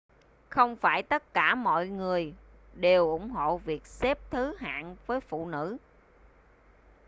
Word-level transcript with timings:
không 0.49 0.75
phải 0.75 1.03
tất 1.03 1.33
cả 1.33 1.55
mọi 1.55 1.87
người 1.87 2.33
đều 2.73 3.09
ủng 3.09 3.29
hộ 3.29 3.57
việc 3.57 3.87
xếp 3.87 4.19
thứ 4.31 4.55
hạng 4.59 4.95
với 5.07 5.21
phụ 5.21 5.45
nữ 5.47 5.77